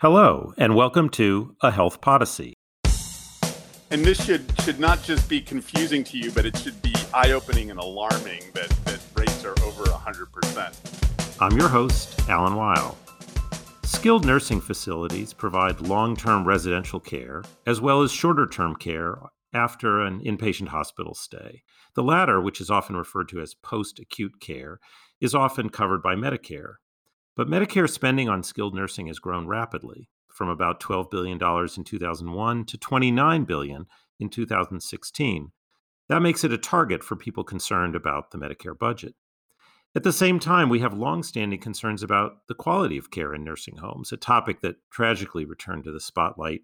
[0.00, 2.54] Hello, and welcome to A Health Podyssey.
[3.90, 7.72] And this should should not just be confusing to you, but it should be eye-opening
[7.72, 11.42] and alarming that, that rates are over 100%.
[11.42, 12.96] I'm your host, Alan Weil.
[13.82, 19.18] Skilled nursing facilities provide long term residential care as well as shorter term care
[19.52, 21.64] after an inpatient hospital stay.
[21.96, 24.78] The latter, which is often referred to as post acute care,
[25.20, 26.74] is often covered by Medicare.
[27.38, 31.38] But Medicare spending on skilled nursing has grown rapidly, from about $12 billion
[31.76, 33.86] in 2001 to 29 billion
[34.18, 35.52] in 2016.
[36.08, 39.14] That makes it a target for people concerned about the Medicare budget.
[39.94, 43.76] At the same time, we have longstanding concerns about the quality of care in nursing
[43.76, 46.62] homes, a topic that tragically returned to the spotlight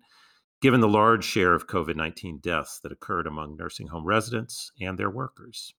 [0.60, 4.98] given the large share of COVID 19 deaths that occurred among nursing home residents and
[4.98, 5.72] their workers.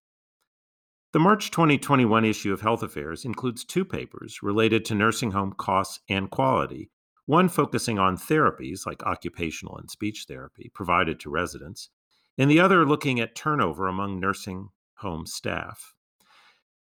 [1.16, 5.98] The March 2021 issue of Health Affairs includes two papers related to nursing home costs
[6.10, 6.90] and quality,
[7.24, 11.88] one focusing on therapies like occupational and speech therapy provided to residents,
[12.36, 15.94] and the other looking at turnover among nursing home staff.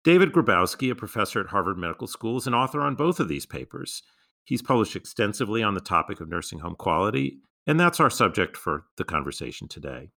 [0.03, 3.45] David Grabowski, a professor at Harvard Medical School, is an author on both of these
[3.45, 4.01] papers.
[4.43, 8.85] He's published extensively on the topic of nursing home quality, and that's our subject for
[8.97, 10.09] the conversation today.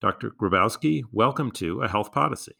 [0.00, 0.30] Dr.
[0.30, 2.54] Grabowski, welcome to A Health Podyssey.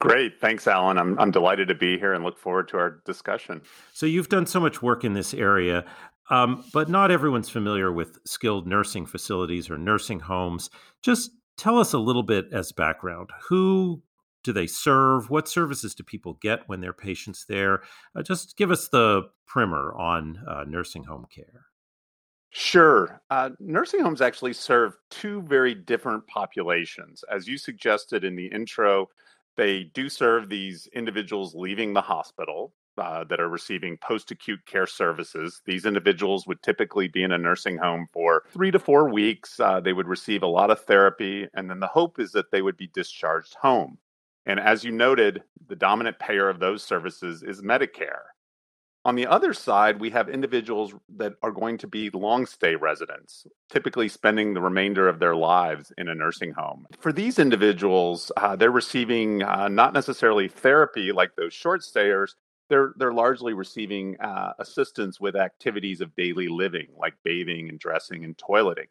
[0.00, 0.40] Great.
[0.40, 0.98] Thanks, Alan.
[0.98, 3.62] I'm, I'm delighted to be here and look forward to our discussion.
[3.92, 5.84] So, you've done so much work in this area,
[6.30, 10.70] um, but not everyone's familiar with skilled nursing facilities or nursing homes.
[11.02, 13.30] Just tell us a little bit as background.
[13.48, 14.02] Who
[14.44, 15.28] do they serve?
[15.28, 17.82] What services do people get when they're patients there?
[18.14, 21.66] Uh, just give us the primer on uh, nursing home care.
[22.50, 23.20] Sure.
[23.28, 27.24] Uh, nursing homes actually serve two very different populations.
[27.30, 29.08] As you suggested in the intro,
[29.56, 34.86] they do serve these individuals leaving the hospital uh, that are receiving post acute care
[34.86, 35.60] services.
[35.66, 39.60] These individuals would typically be in a nursing home for three to four weeks.
[39.60, 42.62] Uh, they would receive a lot of therapy, and then the hope is that they
[42.62, 43.98] would be discharged home.
[44.46, 48.22] And as you noted, the dominant payer of those services is Medicare.
[49.06, 53.46] On the other side, we have individuals that are going to be long stay residents,
[53.70, 56.88] typically spending the remainder of their lives in a nursing home.
[56.98, 62.34] For these individuals, uh, they're receiving uh, not necessarily therapy like those short stayers.
[62.68, 68.24] They're, they're largely receiving uh, assistance with activities of daily living, like bathing and dressing
[68.24, 68.88] and toileting.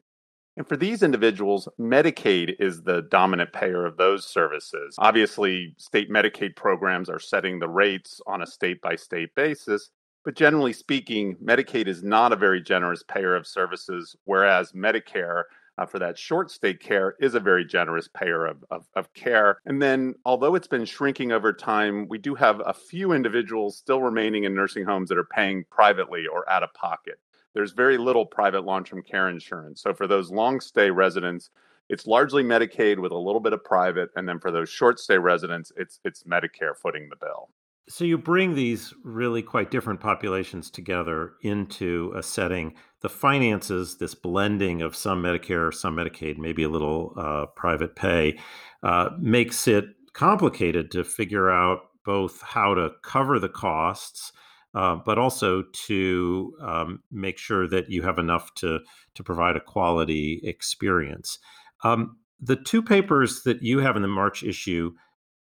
[0.56, 4.96] And for these individuals, Medicaid is the dominant payer of those services.
[4.98, 9.90] Obviously, state Medicaid programs are setting the rates on a state by state basis,
[10.26, 15.44] but generally speaking, Medicaid is not a very generous payer of services, whereas Medicare
[15.78, 19.60] uh, for that short stay care is a very generous payer of, of, of, care.
[19.66, 24.02] And then, although it's been shrinking over time, we do have a few individuals still
[24.02, 27.20] remaining in nursing homes that are paying privately or out of pocket.
[27.54, 29.82] There's very little private long term care insurance.
[29.82, 31.50] So, for those long stay residents,
[31.90, 34.10] it's largely Medicaid with a little bit of private.
[34.16, 37.50] And then for those short stay residents, it's, it's Medicare footing the bill.
[37.88, 42.74] So you bring these really quite different populations together into a setting.
[43.02, 48.40] The finances, this blending of some Medicare, some Medicaid, maybe a little uh, private pay,
[48.82, 54.32] uh, makes it complicated to figure out both how to cover the costs,
[54.74, 58.80] uh, but also to um, make sure that you have enough to
[59.14, 61.38] to provide a quality experience.
[61.84, 64.94] Um, the two papers that you have in the March issue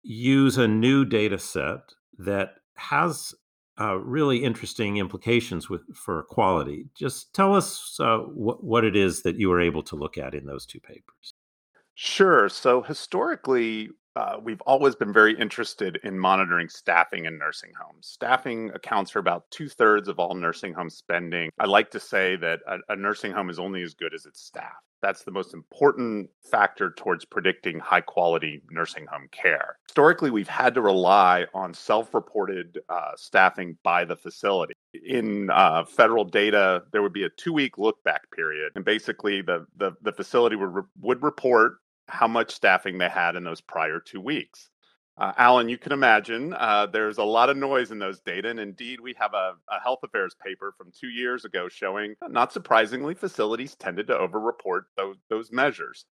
[0.01, 1.79] use a new data set
[2.25, 3.33] that has
[3.79, 6.85] uh, really interesting implications with for quality.
[6.95, 10.35] Just tell us uh, what, what it is that you were able to look at
[10.35, 11.33] in those two papers.
[11.95, 12.49] Sure.
[12.49, 18.07] So historically, uh, we've always been very interested in monitoring staffing in nursing homes.
[18.07, 21.49] Staffing accounts for about two thirds of all nursing home spending.
[21.57, 24.41] I like to say that a, a, nursing home is only as good as its
[24.41, 24.81] staff.
[25.01, 29.77] That's the most important factor towards predicting high quality nursing home care.
[29.87, 34.73] Historically, we've had to rely on self reported uh, staffing by the facility.
[35.05, 38.71] In uh, federal data, there would be a two week look back period.
[38.75, 41.77] And basically, the, the, the facility would, would report
[42.07, 44.70] how much staffing they had in those prior two weeks.
[45.21, 48.49] Uh, Alan, you can imagine uh, there's a lot of noise in those data.
[48.49, 52.51] And indeed, we have a, a, health affairs paper from two years ago showing, not
[52.51, 56.05] surprisingly, facilities tended to overreport those, those measures.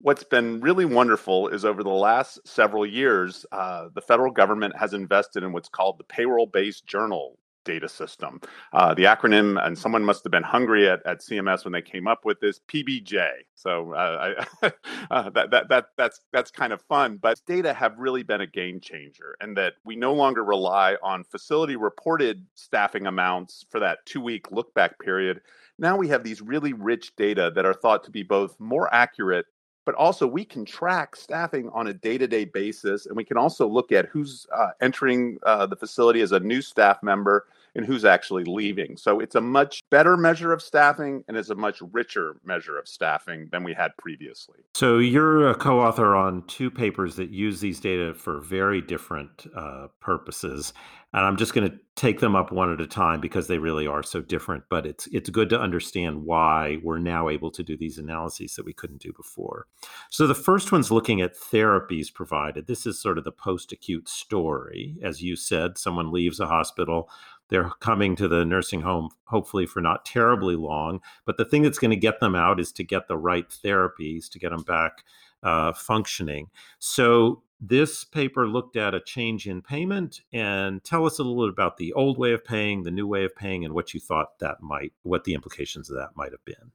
[0.00, 4.92] What's been really wonderful is over the last several years, uh, the federal government has
[4.92, 7.38] invested in what's called the payroll based journal
[7.68, 8.40] data system.
[8.72, 12.08] Uh, the acronym, and someone must have been hungry at, at CMS when they came
[12.08, 13.28] up with this PBJ.
[13.54, 14.72] So uh, I,
[15.10, 17.18] uh, that, that, that, that's, that's kind of fun.
[17.18, 21.24] But data have really been a game changer, and that we no longer rely on
[21.24, 25.42] facility reported staffing amounts for that two week look back period.
[25.78, 29.44] Now we have these really rich data that are thought to be both more accurate
[29.88, 33.90] but also we can track staffing on a day-to-day basis and we can also look
[33.90, 38.44] at who's uh, entering uh, the facility as a new staff member and who's actually
[38.44, 38.96] leaving.
[38.96, 42.88] So it's a much better measure of staffing and it's a much richer measure of
[42.88, 44.58] staffing than we had previously.
[44.74, 49.46] So you're a co author on two papers that use these data for very different
[49.56, 50.72] uh, purposes.
[51.14, 53.86] And I'm just going to take them up one at a time because they really
[53.86, 54.64] are so different.
[54.68, 58.66] But it's it's good to understand why we're now able to do these analyses that
[58.66, 59.66] we couldn't do before.
[60.10, 62.66] So the first one's looking at therapies provided.
[62.66, 64.96] This is sort of the post acute story.
[65.02, 67.08] As you said, someone leaves a hospital,
[67.48, 71.00] they're coming to the nursing home, hopefully for not terribly long.
[71.24, 74.28] But the thing that's going to get them out is to get the right therapies
[74.30, 75.04] to get them back
[75.42, 76.48] uh, functioning.
[76.78, 81.52] So this paper looked at a change in payment and tell us a little bit
[81.52, 84.38] about the old way of paying, the new way of paying, and what you thought
[84.38, 86.72] that might, what the implications of that might have been.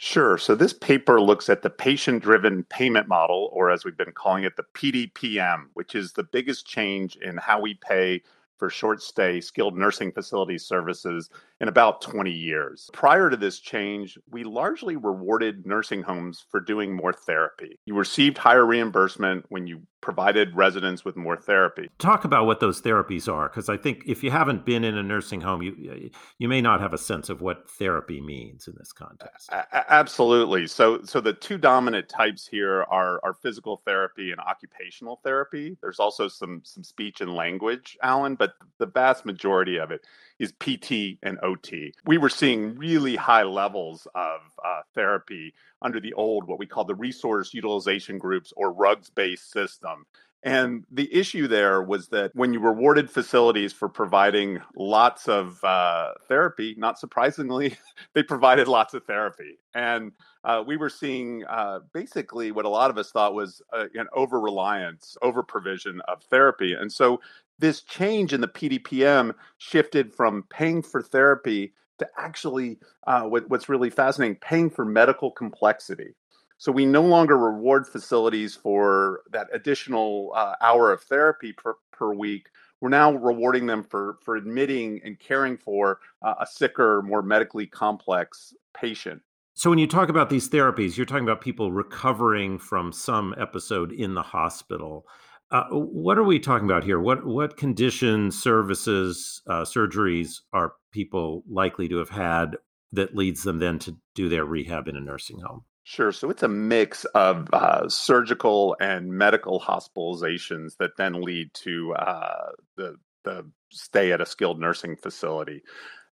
[0.00, 0.38] Sure.
[0.38, 4.44] So this paper looks at the patient driven payment model, or as we've been calling
[4.44, 8.22] it, the PDPM, which is the biggest change in how we pay
[8.58, 12.90] for short stay skilled nursing facility services in about 20 years.
[12.92, 17.78] Prior to this change, we largely rewarded nursing homes for doing more therapy.
[17.84, 21.90] You received higher reimbursement when you provided residents with more therapy.
[21.98, 25.02] Talk about what those therapies are because I think if you haven't been in a
[25.02, 28.92] nursing home, you you may not have a sense of what therapy means in this
[28.92, 29.50] context.
[29.50, 30.66] A- absolutely.
[30.66, 35.76] So so the two dominant types here are are physical therapy and occupational therapy.
[35.80, 40.02] There's also some some speech and language, Alan, but the vast majority of it
[40.38, 41.92] is PT and OT.
[42.06, 46.84] We were seeing really high levels of uh, therapy under the old, what we call
[46.84, 50.06] the resource utilization groups or RUGS based system.
[50.44, 56.12] And the issue there was that when you rewarded facilities for providing lots of uh,
[56.28, 57.76] therapy, not surprisingly,
[58.14, 59.58] they provided lots of therapy.
[59.74, 60.12] And
[60.44, 64.06] uh, we were seeing uh, basically what a lot of us thought was uh, an
[64.12, 66.72] over reliance, over provision of therapy.
[66.72, 67.20] And so
[67.58, 73.68] this change in the PDPM shifted from paying for therapy to actually uh, what, what's
[73.68, 76.14] really fascinating paying for medical complexity.
[76.58, 82.12] So we no longer reward facilities for that additional uh, hour of therapy per, per
[82.12, 82.48] week.
[82.80, 87.66] We're now rewarding them for, for admitting and caring for uh, a sicker, more medically
[87.66, 89.22] complex patient.
[89.54, 93.90] So, when you talk about these therapies, you're talking about people recovering from some episode
[93.90, 95.04] in the hospital.
[95.50, 97.00] Uh, what are we talking about here?
[97.00, 102.56] What what conditions, services, uh, surgeries are people likely to have had
[102.92, 105.64] that leads them then to do their rehab in a nursing home?
[105.84, 106.12] Sure.
[106.12, 112.50] So it's a mix of uh, surgical and medical hospitalizations that then lead to uh,
[112.76, 115.62] the the stay at a skilled nursing facility.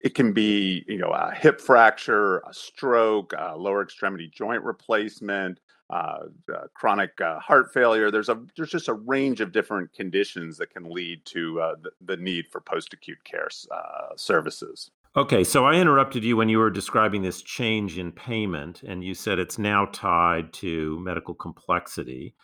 [0.00, 5.60] It can be, you know, a hip fracture, a stroke, a lower extremity joint replacement,
[5.90, 8.10] uh, uh, chronic uh, heart failure.
[8.10, 11.90] There's a there's just a range of different conditions that can lead to uh, the,
[12.04, 14.90] the, need for post acute care uh, services.
[15.16, 19.14] Okay, so I interrupted you when you were describing this change in payment, and you
[19.14, 22.34] said it's now tied to medical complexity.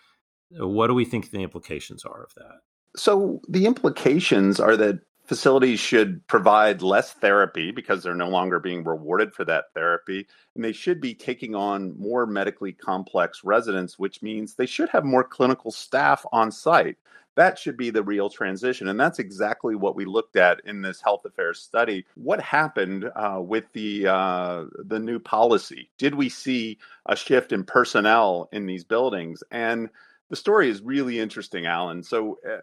[0.50, 2.60] What do we think the implications are of that?
[2.96, 8.84] So the implications are that facilities should provide less therapy because they're no longer being
[8.84, 10.26] rewarded for that therapy.
[10.54, 15.04] And they should be taking on more medically complex residents, which means they should have
[15.04, 16.96] more clinical staff on site.
[17.36, 18.86] That should be the real transition.
[18.86, 22.06] And that's exactly what we looked at in this health affairs study.
[22.14, 25.90] What happened uh, with the, uh, the new policy?
[25.98, 29.42] Did we see a shift in personnel in these buildings?
[29.50, 29.88] And
[30.30, 32.02] the story is really interesting, Alan.
[32.04, 32.58] So, uh,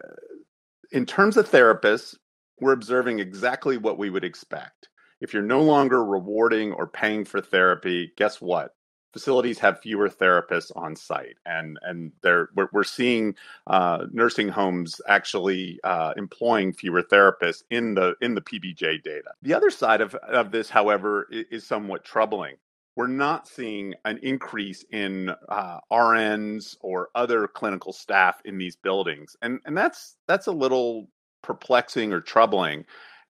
[0.90, 2.16] in terms of therapists,
[2.62, 4.88] we're observing exactly what we would expect.
[5.20, 8.74] If you're no longer rewarding or paying for therapy, guess what?
[9.12, 13.34] Facilities have fewer therapists on site, and and they're we're, we're seeing
[13.66, 19.32] uh, nursing homes actually uh, employing fewer therapists in the in the PBJ data.
[19.42, 22.56] The other side of of this, however, is, is somewhat troubling
[22.96, 29.36] we're not seeing an increase in uh, RNs or other clinical staff in these buildings,
[29.40, 31.08] and and that's that's a little
[31.42, 32.84] perplexing or troubling.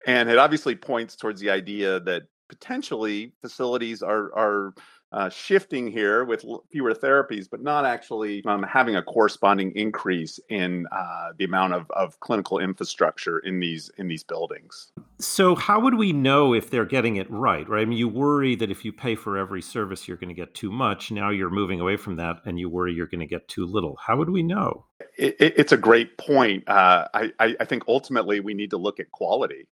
[0.07, 4.75] And it obviously points towards the idea that potentially facilities are are
[5.13, 10.87] uh, shifting here with fewer therapies, but not actually um, having a corresponding increase in
[10.91, 14.91] uh, the amount of, of clinical infrastructure in these in these buildings.
[15.19, 17.69] So, how would we know if they're getting it right?
[17.69, 17.83] Right?
[17.83, 20.55] I mean, you worry that if you pay for every service, you're going to get
[20.55, 21.11] too much.
[21.11, 23.99] Now you're moving away from that, and you worry you're going to get too little.
[24.07, 24.87] How would we know?
[25.19, 26.69] It, it, it's a great point.
[26.69, 29.67] Uh, I, I think ultimately we need to look at quality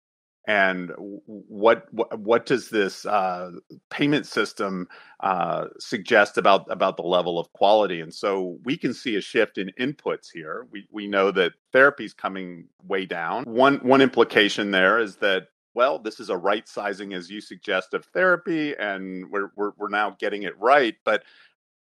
[0.48, 3.52] and what what, what does this uh,
[3.90, 4.88] payment system
[5.20, 8.00] uh, suggest about about the level of quality?
[8.00, 10.66] And so we can see a shift in inputs here.
[10.72, 13.44] We we know that therapy is coming way down.
[13.44, 17.94] One one implication there is that well, this is a right sizing, as you suggest,
[17.94, 21.24] of therapy, and we're we're, we're now getting it right, but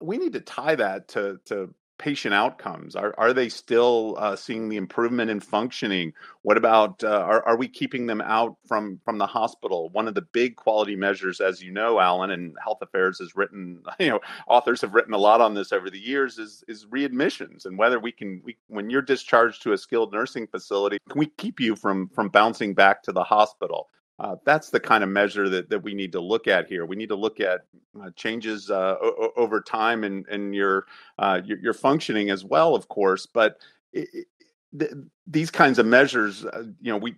[0.01, 2.95] we need to tie that to to patient outcomes?
[2.95, 6.13] Are are they still uh, seeing the improvement in functioning?
[6.41, 9.89] What about uh, are are we keeping them out from from the hospital?
[9.89, 13.83] One of the big quality measures, as you know, Alan, and Health Affairs has written,
[13.99, 17.65] you know, authors have written a lot on this over the years, is is readmissions
[17.65, 21.27] and whether we can we when you're discharged to a skilled nursing facility, can we
[21.37, 23.89] keep you from from bouncing back to the hospital?
[24.17, 26.85] Uh, that's the kind of measure that, that we need to look at here.
[26.85, 27.65] We need to look at
[28.01, 30.85] uh, changes uh, o- over time and, and your,
[31.19, 33.25] uh, your, your functioning as well, of course.
[33.25, 33.57] But
[33.91, 34.27] it,
[34.77, 34.93] th-
[35.27, 37.15] these kinds of measures, uh, you know, we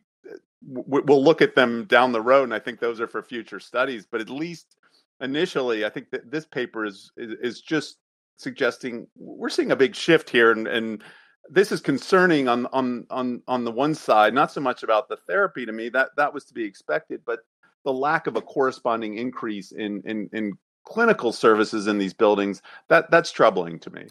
[0.69, 4.07] we'll look at them down the road, and I think those are for future studies.
[4.09, 4.75] But at least
[5.21, 7.97] initially, I think that this paper is is, is just
[8.37, 11.03] suggesting we're seeing a big shift here, and, and
[11.49, 15.17] this is concerning on on on on the one side not so much about the
[15.17, 17.39] therapy to me that that was to be expected but
[17.85, 23.11] the lack of a corresponding increase in in in clinical services in these buildings that
[23.11, 24.05] that's troubling to me.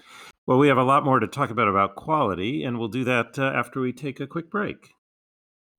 [0.46, 3.38] Well we have a lot more to talk about about quality and we'll do that
[3.38, 4.95] uh, after we take a quick break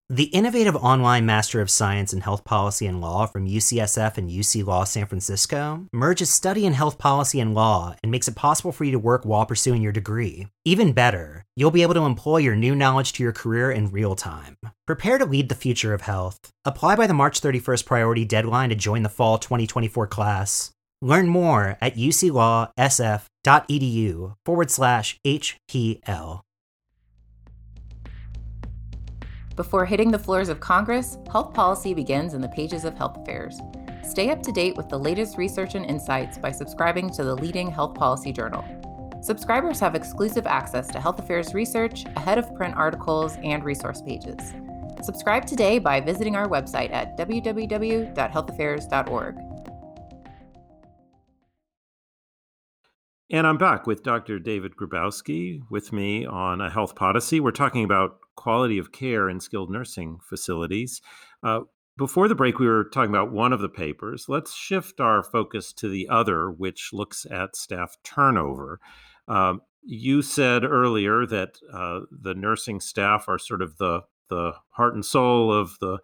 [0.10, 4.66] the innovative online Master of Science in Health Policy and Law from UCSF and UC
[4.66, 8.86] Law San Francisco merges study in health policy and law and makes it possible for
[8.86, 10.48] you to work while pursuing your degree.
[10.64, 14.16] Even better, you'll be able to employ your new knowledge to your career in real
[14.16, 14.56] time.
[14.86, 16.40] Prepare to lead the future of health.
[16.64, 20.72] Apply by the March 31st priority deadline to join the fall 2024 class.
[21.02, 26.42] Learn more at uclawsf.edu forward slash HPL.
[29.58, 33.60] Before hitting the floors of Congress, health policy begins in the pages of Health Affairs.
[34.04, 37.72] Stay up to date with the latest research and insights by subscribing to the leading
[37.72, 38.64] health policy journal.
[39.24, 44.54] Subscribers have exclusive access to Health Affairs research, ahead of print articles, and resource pages.
[45.02, 49.36] Subscribe today by visiting our website at www.healthaffairs.org.
[53.32, 54.38] And I'm back with Dr.
[54.38, 57.40] David Grabowski with me on A Health Podyssey.
[57.40, 61.01] We're talking about quality of care in skilled nursing facilities.
[61.44, 61.62] Uh,
[61.98, 64.25] before the break, we were talking about one of the papers.
[64.29, 68.79] Let's shift our focus to the other, which looks at staff turnover.
[69.27, 74.94] Um, you said earlier that uh, the nursing staff are sort of the the heart
[74.94, 76.00] and soul of the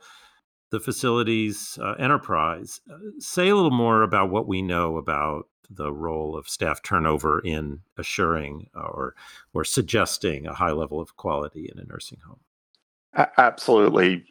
[0.71, 2.81] the facility's uh, enterprise.
[2.91, 7.39] Uh, say a little more about what we know about the role of staff turnover
[7.39, 9.15] in assuring or
[9.53, 12.39] or suggesting a high level of quality in a nursing home.
[13.37, 14.25] Absolutely.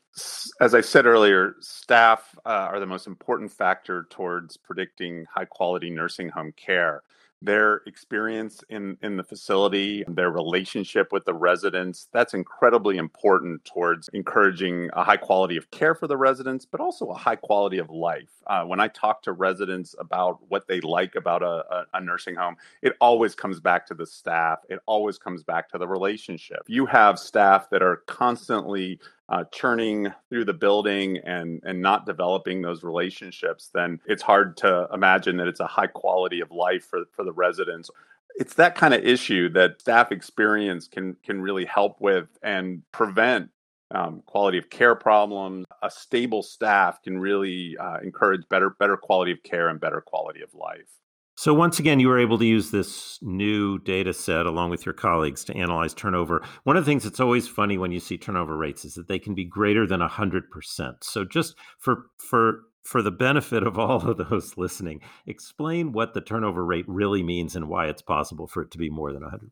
[0.60, 5.88] As I said earlier, staff uh, are the most important factor towards predicting high quality
[5.88, 7.02] nursing home care
[7.42, 12.08] their experience in, in the facility, their relationship with the residents.
[12.12, 17.06] That's incredibly important towards encouraging a high quality of care for the residents, but also
[17.06, 18.30] a high quality of life.
[18.46, 22.36] Uh, when I talk to residents about what they like about a, a, a nursing
[22.36, 24.60] home, it always comes back to the staff.
[24.68, 26.60] It always comes back to the relationship.
[26.66, 29.00] You have staff that are constantly
[29.32, 34.86] uh, churning through the building and and not developing those relationships, then it's hard to
[34.92, 37.90] imagine that it's a high quality of life for for the residents.
[38.36, 43.48] It's that kind of issue that staff experience can can really help with and prevent
[43.90, 45.64] um, quality of care problems.
[45.82, 50.42] A stable staff can really uh, encourage better better quality of care and better quality
[50.42, 51.01] of life.
[51.34, 54.92] So once again, you were able to use this new data set along with your
[54.92, 56.44] colleagues to analyze turnover.
[56.64, 59.18] One of the things that's always funny when you see turnover rates is that they
[59.18, 60.94] can be greater than 100%.
[61.02, 66.20] So just for for for the benefit of all of those listening, explain what the
[66.20, 69.48] turnover rate really means and why it's possible for it to be more than 100%.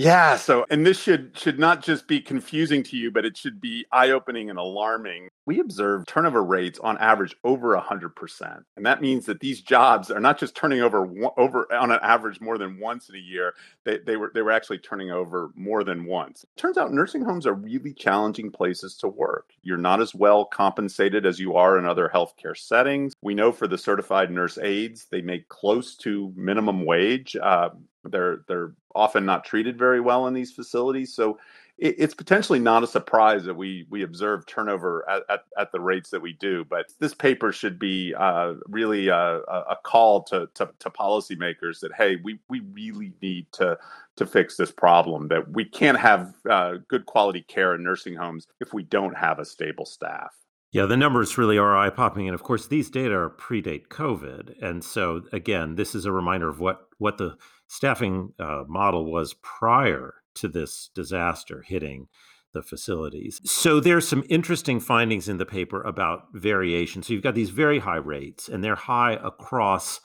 [0.00, 3.60] Yeah, so and this should should not just be confusing to you, but it should
[3.60, 5.28] be eye-opening and alarming.
[5.44, 8.62] We observe turnover rates on average over 100%.
[8.76, 12.40] And that means that these jobs are not just turning over over on an average
[12.40, 13.54] more than once in a year.
[13.84, 16.44] They, they were they were actually turning over more than once.
[16.56, 19.50] Turns out nursing homes are really challenging places to work.
[19.62, 23.14] You're not as well compensated as you are in other healthcare settings.
[23.20, 27.34] We know for the certified nurse aides, they make close to minimum wage.
[27.34, 27.70] Uh,
[28.10, 31.14] they're they're often not treated very well in these facilities.
[31.14, 31.38] So
[31.78, 35.80] it, it's potentially not a surprise that we we observe turnover at, at, at, the
[35.80, 36.64] rates that we do.
[36.64, 41.92] But this paper should be uh, really a, a, call to, to, to policymakers that
[41.96, 43.78] hey, we we really need to
[44.16, 45.28] to fix this problem.
[45.28, 49.38] That we can't have uh, good quality care in nursing homes if we don't have
[49.38, 50.34] a stable staff.
[50.70, 52.28] Yeah, the numbers really are eye popping.
[52.28, 54.62] And of course, these data predate COVID.
[54.62, 57.38] And so, again, this is a reminder of what, what the
[57.68, 62.08] staffing uh, model was prior to this disaster hitting
[62.54, 63.40] the facilities.
[63.44, 67.02] So there's some interesting findings in the paper about variation.
[67.02, 70.00] So you've got these very high rates, and they're high across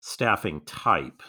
[0.00, 1.22] staffing type,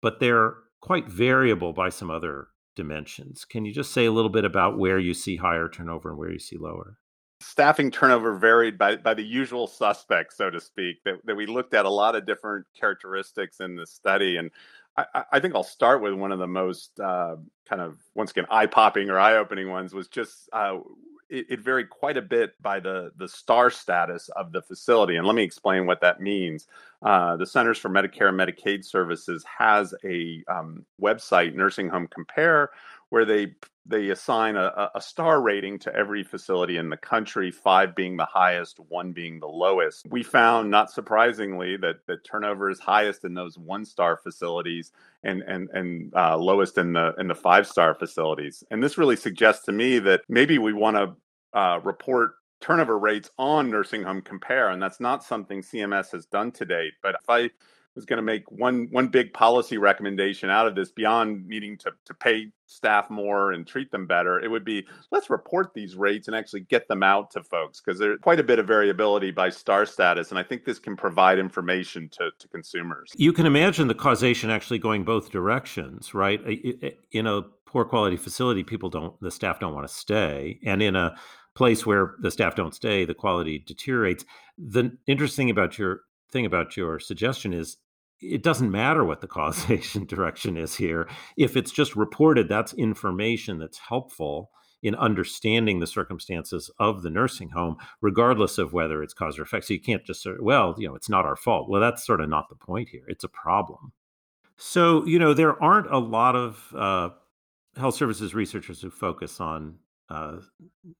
[0.00, 3.44] but they're quite variable by some other dimensions.
[3.44, 6.32] Can you just say a little bit about where you see higher turnover and where
[6.32, 6.96] you see lower?
[7.42, 11.74] staffing turnover varied by, by the usual suspects, so to speak, that, that we looked
[11.74, 14.36] at a lot of different characteristics in the study.
[14.36, 14.50] And
[14.96, 17.36] I, I think I'll start with one of the most uh,
[17.68, 20.78] kind of, once again, eye popping or eye opening ones was just uh,
[21.30, 25.16] it, it, varied quite a bit by the, the star status of the facility.
[25.16, 26.66] And let me explain what that means.
[27.00, 32.70] Uh, the Centers for Medicare and Medicaid Services has a um, website, Nursing Home Compare,
[33.12, 33.54] where they
[33.84, 38.24] they assign a, a, star rating to every facility in the country, five being the
[38.24, 40.06] highest, one being the lowest.
[40.08, 44.92] We found, not surprisingly, that, that turnover is highest in those one star facilities
[45.24, 48.64] and and and uh, lowest in the in the five star facilities.
[48.70, 53.28] And this really suggests to me that maybe we want to uh, report turnover rates
[53.36, 56.94] on nursing home compare, and that's not something CMS has done to date.
[57.02, 57.50] But if I
[57.94, 61.92] was going to make one one big policy recommendation out of this beyond needing to
[62.04, 66.26] to pay staff more and treat them better it would be let's report these rates
[66.26, 69.50] and actually get them out to folks because there's quite a bit of variability by
[69.50, 73.10] star status and i think this can provide information to, to consumers.
[73.16, 76.40] You can imagine the causation actually going both directions right?
[77.12, 80.96] In a poor quality facility people don't the staff don't want to stay and in
[80.96, 81.14] a
[81.54, 84.24] place where the staff don't stay the quality deteriorates.
[84.56, 86.00] The interesting about your
[86.32, 87.76] thing about your suggestion is
[88.20, 91.08] it doesn't matter what the causation direction is here.
[91.36, 94.50] If it's just reported, that's information that's helpful
[94.82, 99.66] in understanding the circumstances of the nursing home, regardless of whether it's cause or effect.
[99.66, 101.68] So you can't just say, well, you know, it's not our fault.
[101.68, 103.04] Well, that's sort of not the point here.
[103.06, 103.92] It's a problem.
[104.56, 107.10] So, you know, there aren't a lot of uh,
[107.76, 109.76] health services researchers who focus on
[110.10, 110.38] uh,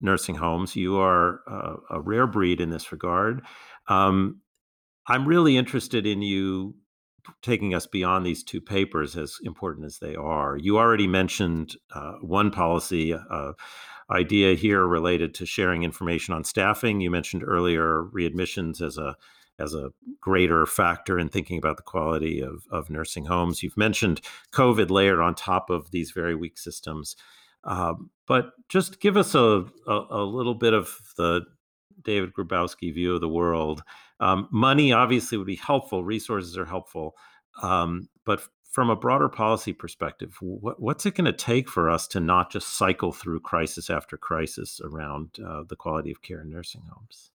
[0.00, 0.76] nursing homes.
[0.76, 3.42] You are uh, a rare breed in this regard.
[3.88, 4.40] Um,
[5.06, 6.74] I'm really interested in you
[7.40, 10.56] taking us beyond these two papers, as important as they are.
[10.56, 13.52] You already mentioned uh, one policy uh,
[14.10, 17.00] idea here related to sharing information on staffing.
[17.00, 19.16] You mentioned earlier readmissions as a
[19.58, 23.62] as a greater factor in thinking about the quality of, of nursing homes.
[23.62, 24.20] You've mentioned
[24.52, 27.16] COVID layered on top of these very weak systems.
[27.64, 31.42] Um, but just give us a, a, a little bit of the
[32.04, 33.82] David Grabowski view of the world.
[34.20, 37.14] Um, money obviously would be helpful, resources are helpful.
[37.62, 42.06] Um, but from a broader policy perspective, what, what's it going to take for us
[42.08, 46.50] to not just cycle through crisis after crisis around uh, the quality of care in
[46.50, 47.30] nursing homes?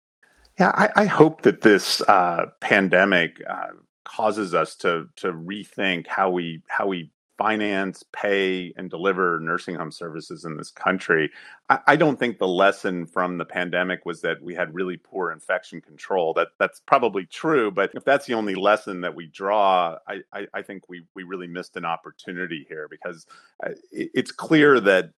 [0.60, 3.68] Yeah, I, I hope that this uh, pandemic uh,
[4.06, 9.92] causes us to to rethink how we how we finance, pay, and deliver nursing home
[9.92, 11.30] services in this country.
[11.70, 15.32] I, I, don't think the lesson from the pandemic was that we had really poor
[15.32, 16.34] infection control.
[16.34, 20.48] That that's probably true, but if that's the only lesson that we draw, I, I,
[20.54, 23.26] I think we we really missed an opportunity here because
[23.66, 25.12] uh, it, it's clear that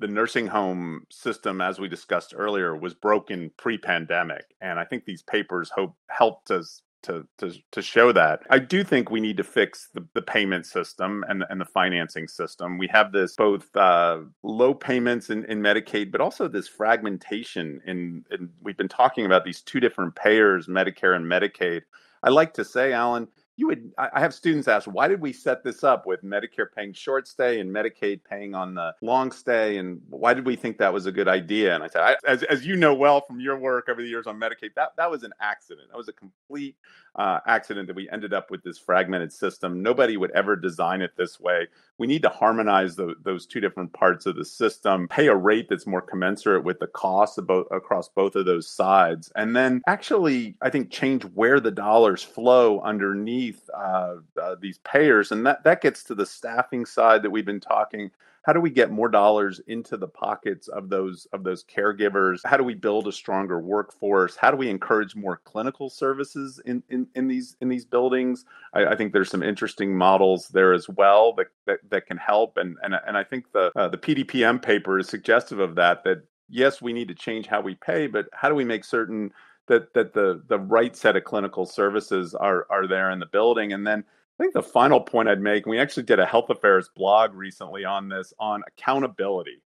[0.00, 5.22] the nursing home system, as we discussed earlier, was broken pre-pandemic, and I think these
[5.22, 8.40] papers hope helped us to, to, to show that.
[8.50, 12.28] I do think we need to fix the, the payment system and, and the financing
[12.28, 12.78] system.
[12.78, 17.80] We have this both uh, low payments in, in Medicaid, but also this fragmentation.
[17.86, 21.82] In, in we've been talking about these two different payers, Medicare and Medicaid.
[22.22, 25.64] I like to say, Alan, you would i have students ask why did we set
[25.64, 30.00] this up with medicare paying short stay and medicaid paying on the long stay and
[30.08, 31.74] why did we think that was a good idea?
[31.74, 34.26] And i said I, as, as you know well from your work over the years
[34.26, 35.88] on medicaid that, that was an accident.
[35.90, 36.76] That was a complete
[37.16, 39.82] uh, accident that we ended up with this fragmented system.
[39.82, 41.66] Nobody would ever design it this way.
[41.98, 45.66] We need to harmonize the, those two different parts of the system pay a rate
[45.68, 50.56] that's more commensurate with the costs both, across both of those sides and then actually
[50.60, 55.80] i think change where the dollars flow underneath uh, uh, these payers, and that that
[55.80, 58.10] gets to the staffing side that we've been talking.
[58.42, 62.40] How do we get more dollars into the pockets of those of those caregivers?
[62.44, 64.36] How do we build a stronger workforce?
[64.36, 68.46] How do we encourage more clinical services in in, in these in these buildings?
[68.72, 72.56] I, I think there's some interesting models there as well that that, that can help,
[72.56, 76.04] and and and I think the uh, the PDPM paper is suggestive of that.
[76.04, 79.32] That yes, we need to change how we pay, but how do we make certain
[79.68, 83.72] that that the the right set of clinical services are are there in the building.
[83.72, 84.04] And then
[84.38, 87.84] I think the final point I'd make, we actually did a health affairs blog recently
[87.84, 89.62] on this on accountability.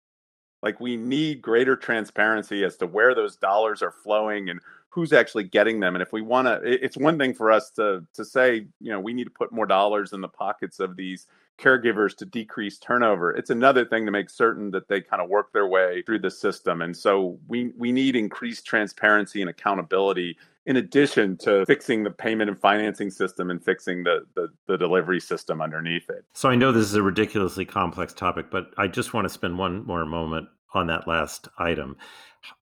[0.62, 5.44] Like we need greater transparency as to where those dollars are flowing and who's actually
[5.44, 5.94] getting them.
[5.94, 9.00] And if we want to, it's one thing for us to to say, you know,
[9.00, 11.26] we need to put more dollars in the pockets of these
[11.58, 13.32] caregivers to decrease turnover.
[13.32, 16.30] It's another thing to make certain that they kind of work their way through the
[16.30, 16.82] system.
[16.82, 22.50] And so we we need increased transparency and accountability in addition to fixing the payment
[22.50, 26.24] and financing system and fixing the, the, the delivery system underneath it.
[26.34, 29.58] So I know this is a ridiculously complex topic, but I just want to spend
[29.58, 31.96] one more moment on that last item.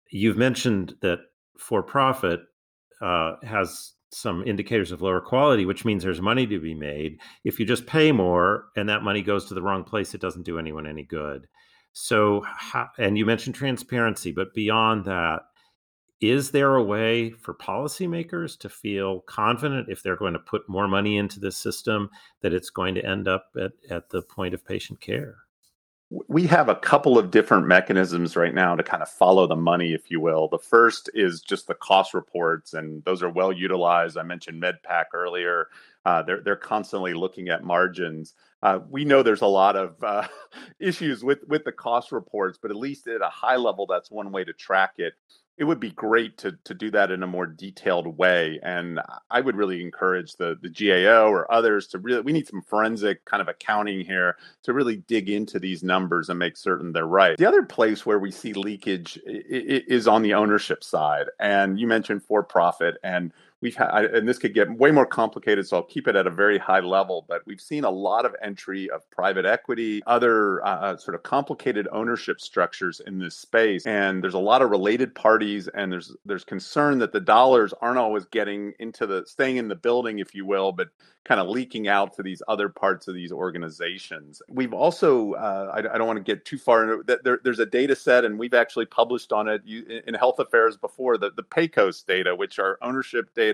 [0.10, 1.20] You've mentioned that
[1.60, 2.42] for profit
[3.02, 7.20] uh, has some indicators of lower quality, which means there's money to be made.
[7.44, 10.46] If you just pay more and that money goes to the wrong place, it doesn't
[10.46, 11.48] do anyone any good.
[11.94, 12.46] So,
[12.98, 15.42] and you mentioned transparency, but beyond that,
[16.20, 20.88] is there a way for policymakers to feel confident if they're going to put more
[20.88, 22.10] money into the system
[22.42, 25.38] that it's going to end up at, at the point of patient care?
[26.10, 29.94] We have a couple of different mechanisms right now to kind of follow the money,
[29.94, 30.48] if you will.
[30.48, 34.18] The first is just the cost reports, and those are well utilized.
[34.18, 35.68] I mentioned MedPAC earlier.
[36.06, 38.34] Uh, they're they're constantly looking at margins.
[38.64, 40.26] Uh, we know there's a lot of uh,
[40.80, 44.32] issues with with the cost reports, but at least at a high level, that's one
[44.32, 45.14] way to track it
[45.58, 49.00] it would be great to to do that in a more detailed way and
[49.32, 53.24] i would really encourage the the gao or others to really we need some forensic
[53.26, 57.38] kind of accounting here to really dig into these numbers and make certain they're right.
[57.38, 62.24] The other place where we see leakage is on the ownership side and you mentioned
[62.24, 66.08] for profit and we've had, and this could get way more complicated, so I'll keep
[66.08, 67.26] it at a very high level.
[67.28, 71.24] But we've seen a lot of entry of private equity, other uh, uh, sort of
[71.24, 76.16] complicated ownership structures in this space, and there's a lot of related parties, and there's
[76.26, 80.36] there's concern that the dollars aren't always getting into the staying in the building, if
[80.36, 80.90] you will, but
[81.28, 84.42] kind of leaking out to these other parts of these organizations.
[84.48, 87.66] We've also, uh, I, I, don't want to get too far into there, there's a
[87.66, 92.06] data set, and we've actually published on it in Health Affairs before the, the PECOS
[92.06, 93.47] data, which are ownership data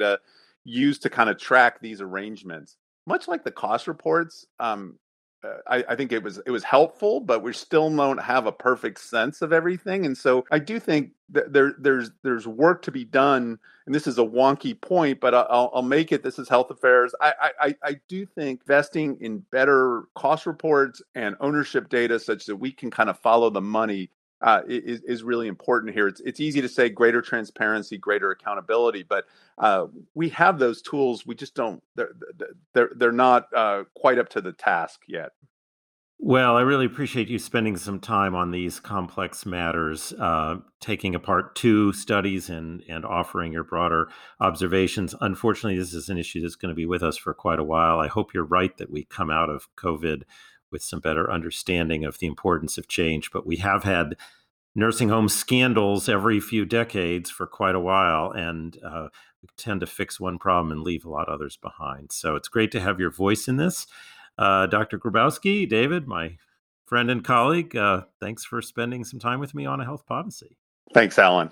[0.63, 2.77] used to kind of track these arrangements.
[3.05, 4.97] Much like the cost reports, um,
[5.43, 8.51] uh, I, I, think it was it was helpful, but we still don't have a
[8.51, 10.05] perfect sense of everything.
[10.05, 13.59] And so I do think that there there's there's work to be done.
[13.85, 16.23] And this is a wonky point, but I'll, I'll make it.
[16.23, 17.13] This is health affairs.
[17.19, 22.55] I, I I do think investing in better cost reports and ownership data, such that
[22.55, 24.09] we can kind of follow the money,
[24.43, 26.07] uh, is, is really important here.
[26.07, 29.25] It's, it's easy to say greater transparency, greater accountability, but
[29.57, 31.25] uh, we have those tools.
[31.25, 32.11] We just don't, they're,
[32.73, 35.31] they're, they're not uh, quite up to the task yet.
[36.25, 41.53] Well, I really appreciate you spending some time on these complex matters, uh, taking apart
[41.53, 44.07] two studies and, and offering your broader
[44.39, 45.13] observations.
[45.19, 47.99] Unfortunately, this is an issue that's going to be with us for quite a while.
[47.99, 50.23] I hope you're right that we come out of COVID
[50.73, 53.31] with some better understanding of the importance of change.
[53.31, 54.17] But we have had
[54.75, 59.07] nursing home scandals every few decades for quite a while, and uh,
[59.41, 62.11] we tend to fix one problem and leave a lot of others behind.
[62.11, 63.87] So it's great to have your voice in this.
[64.37, 64.97] Uh, Dr.
[64.97, 66.37] Grabowski, David, my
[66.85, 70.57] friend and colleague, uh, thanks for spending some time with me on A Health Podyssey.
[70.93, 71.51] Thanks, Alan.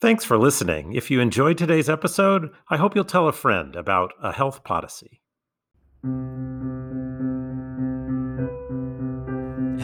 [0.00, 0.92] Thanks for listening.
[0.92, 5.22] If you enjoyed today's episode, I hope you'll tell a friend about A Health Podyssey.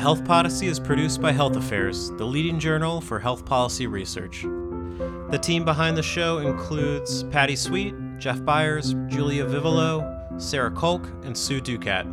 [0.02, 4.42] Health Podyssey is produced by Health Affairs, the leading journal for health policy research.
[4.42, 11.38] The team behind the show includes Patty Sweet, Jeff Byers, Julia Vivolo, Sarah Kolk, and
[11.38, 12.08] Sue Ducat.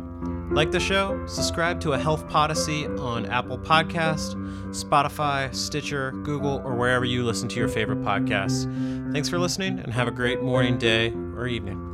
[0.52, 4.36] Like the show, subscribe to a Health Podyssey on Apple Podcast,
[4.68, 8.72] Spotify, Stitcher, Google, or wherever you listen to your favorite podcasts.
[9.12, 11.89] Thanks for listening and have a great morning, day, or evening.